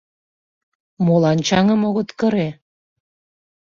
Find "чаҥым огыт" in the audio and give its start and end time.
1.47-2.09